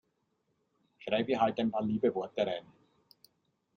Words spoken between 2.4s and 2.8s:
rein.